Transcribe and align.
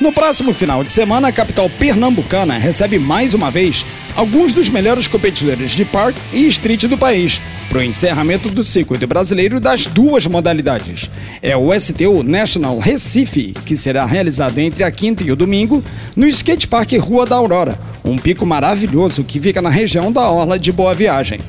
No 0.00 0.12
próximo 0.12 0.52
final 0.52 0.84
de 0.84 0.92
semana, 0.92 1.26
a 1.26 1.32
capital 1.32 1.68
pernambucana 1.68 2.56
recebe 2.56 3.00
mais 3.00 3.34
uma 3.34 3.50
vez 3.50 3.84
alguns 4.14 4.52
dos 4.52 4.70
melhores 4.70 5.08
competidores 5.08 5.72
de 5.72 5.84
park 5.84 6.16
e 6.32 6.46
street 6.46 6.84
do 6.84 6.96
país 6.96 7.40
para 7.68 7.78
o 7.78 7.82
encerramento 7.82 8.48
do 8.48 8.62
circuito 8.62 9.08
brasileiro 9.08 9.58
das 9.58 9.86
duas 9.86 10.24
modalidades. 10.28 11.10
É 11.42 11.56
o 11.56 11.76
STU 11.76 12.22
National 12.22 12.78
Recife, 12.78 13.52
que 13.66 13.74
será 13.74 14.06
realizado 14.06 14.58
entre 14.58 14.84
a 14.84 14.90
quinta 14.90 15.24
e 15.24 15.32
o 15.32 15.36
domingo 15.36 15.82
no 16.14 16.28
Skate 16.28 16.68
Park 16.68 16.92
Rua 16.92 17.26
da 17.26 17.34
Aurora, 17.34 17.76
um 18.04 18.16
pico 18.16 18.46
maravilhoso 18.46 19.24
que 19.24 19.40
fica 19.40 19.60
na 19.60 19.68
região 19.68 20.12
da 20.12 20.30
Orla 20.30 20.60
de 20.60 20.70
Boa 20.70 20.94
Viagem. 20.94 21.40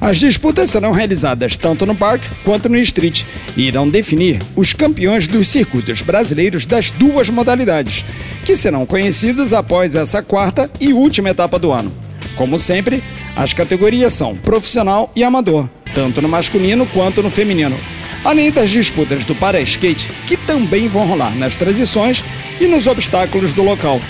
As 0.00 0.16
disputas 0.16 0.70
serão 0.70 0.92
realizadas 0.92 1.58
tanto 1.58 1.84
no 1.84 1.94
parque 1.94 2.26
quanto 2.42 2.70
no 2.70 2.78
street 2.78 3.24
e 3.54 3.66
irão 3.66 3.88
definir 3.88 4.40
os 4.56 4.72
campeões 4.72 5.28
dos 5.28 5.46
circuitos 5.46 6.00
brasileiros 6.00 6.64
das 6.64 6.90
duas 6.90 7.28
modalidades, 7.28 8.04
que 8.44 8.56
serão 8.56 8.86
conhecidos 8.86 9.52
após 9.52 9.94
essa 9.94 10.22
quarta 10.22 10.70
e 10.80 10.94
última 10.94 11.28
etapa 11.28 11.58
do 11.58 11.70
ano. 11.70 11.92
Como 12.34 12.58
sempre, 12.58 13.02
as 13.36 13.52
categorias 13.52 14.14
são 14.14 14.34
profissional 14.34 15.12
e 15.14 15.22
amador, 15.22 15.68
tanto 15.94 16.22
no 16.22 16.28
masculino 16.28 16.86
quanto 16.86 17.22
no 17.22 17.30
feminino. 17.30 17.76
Além 18.24 18.50
das 18.50 18.70
disputas 18.70 19.24
do 19.26 19.34
para-skate, 19.34 20.10
que 20.26 20.36
também 20.36 20.88
vão 20.88 21.06
rolar 21.06 21.36
nas 21.36 21.56
transições 21.56 22.24
e 22.58 22.66
nos 22.66 22.86
obstáculos 22.86 23.52
do 23.52 23.62
local. 23.62 24.00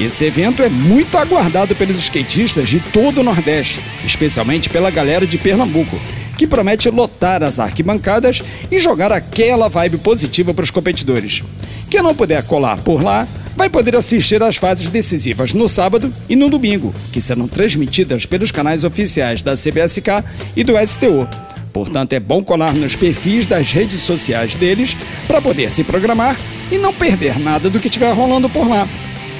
Esse 0.00 0.24
evento 0.24 0.62
é 0.62 0.68
muito 0.68 1.18
aguardado 1.18 1.74
pelos 1.74 1.96
skatistas 1.96 2.68
de 2.68 2.78
todo 2.78 3.20
o 3.20 3.24
Nordeste, 3.24 3.80
especialmente 4.04 4.70
pela 4.70 4.92
galera 4.92 5.26
de 5.26 5.36
Pernambuco, 5.36 5.98
que 6.36 6.46
promete 6.46 6.88
lotar 6.88 7.42
as 7.42 7.58
arquibancadas 7.58 8.40
e 8.70 8.78
jogar 8.78 9.10
aquela 9.10 9.68
vibe 9.68 9.98
positiva 9.98 10.54
para 10.54 10.62
os 10.62 10.70
competidores. 10.70 11.42
Quem 11.90 12.00
não 12.00 12.14
puder 12.14 12.44
colar 12.44 12.78
por 12.78 13.02
lá, 13.02 13.26
vai 13.56 13.68
poder 13.68 13.96
assistir 13.96 14.40
às 14.40 14.54
fases 14.54 14.88
decisivas 14.88 15.52
no 15.52 15.68
sábado 15.68 16.12
e 16.28 16.36
no 16.36 16.48
domingo, 16.48 16.94
que 17.12 17.20
serão 17.20 17.48
transmitidas 17.48 18.24
pelos 18.24 18.52
canais 18.52 18.84
oficiais 18.84 19.42
da 19.42 19.56
CBSK 19.56 20.22
e 20.56 20.62
do 20.62 20.74
STU. 20.86 21.26
Portanto, 21.72 22.12
é 22.12 22.20
bom 22.20 22.42
colar 22.44 22.72
nos 22.72 22.94
perfis 22.94 23.48
das 23.48 23.72
redes 23.72 24.00
sociais 24.00 24.54
deles 24.54 24.96
para 25.26 25.42
poder 25.42 25.72
se 25.72 25.82
programar 25.82 26.38
e 26.70 26.78
não 26.78 26.94
perder 26.94 27.36
nada 27.40 27.68
do 27.68 27.80
que 27.80 27.88
estiver 27.88 28.12
rolando 28.12 28.48
por 28.48 28.68
lá. 28.68 28.88